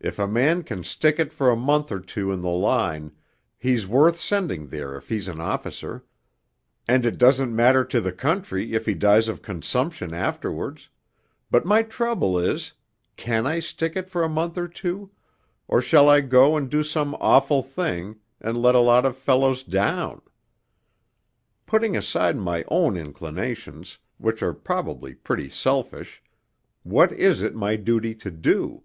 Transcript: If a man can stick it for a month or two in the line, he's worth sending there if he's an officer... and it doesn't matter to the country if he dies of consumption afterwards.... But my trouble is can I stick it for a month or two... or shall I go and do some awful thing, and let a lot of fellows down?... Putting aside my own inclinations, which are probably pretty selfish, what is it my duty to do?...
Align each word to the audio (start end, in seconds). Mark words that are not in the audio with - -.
If 0.00 0.18
a 0.18 0.28
man 0.28 0.64
can 0.64 0.84
stick 0.84 1.18
it 1.18 1.32
for 1.32 1.48
a 1.48 1.56
month 1.56 1.90
or 1.90 1.98
two 1.98 2.30
in 2.30 2.42
the 2.42 2.50
line, 2.50 3.12
he's 3.56 3.86
worth 3.88 4.18
sending 4.20 4.66
there 4.66 4.94
if 4.98 5.08
he's 5.08 5.28
an 5.28 5.40
officer... 5.40 6.04
and 6.86 7.06
it 7.06 7.16
doesn't 7.16 7.56
matter 7.56 7.86
to 7.86 8.02
the 8.02 8.12
country 8.12 8.74
if 8.74 8.84
he 8.84 8.92
dies 8.92 9.28
of 9.28 9.40
consumption 9.40 10.12
afterwards.... 10.12 10.90
But 11.50 11.64
my 11.64 11.82
trouble 11.84 12.38
is 12.38 12.74
can 13.16 13.46
I 13.46 13.60
stick 13.60 13.96
it 13.96 14.10
for 14.10 14.22
a 14.22 14.28
month 14.28 14.58
or 14.58 14.68
two... 14.68 15.10
or 15.68 15.80
shall 15.80 16.10
I 16.10 16.20
go 16.20 16.54
and 16.54 16.68
do 16.70 16.82
some 16.84 17.14
awful 17.14 17.62
thing, 17.62 18.16
and 18.42 18.60
let 18.60 18.74
a 18.74 18.80
lot 18.80 19.06
of 19.06 19.16
fellows 19.16 19.62
down?... 19.62 20.20
Putting 21.64 21.96
aside 21.96 22.36
my 22.36 22.62
own 22.68 22.98
inclinations, 22.98 23.96
which 24.18 24.42
are 24.42 24.52
probably 24.52 25.14
pretty 25.14 25.48
selfish, 25.48 26.22
what 26.82 27.10
is 27.10 27.40
it 27.40 27.54
my 27.54 27.76
duty 27.76 28.14
to 28.16 28.30
do?... 28.30 28.82